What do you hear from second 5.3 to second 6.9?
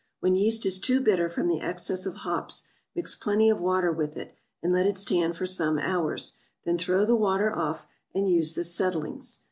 for some hours; then